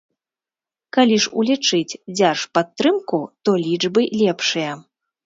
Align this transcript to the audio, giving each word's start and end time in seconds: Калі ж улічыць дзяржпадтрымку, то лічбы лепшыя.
Калі 0.95 1.15
ж 1.25 1.31
улічыць 1.41 1.97
дзяржпадтрымку, 2.19 3.19
то 3.43 3.49
лічбы 3.67 4.01
лепшыя. 4.23 4.71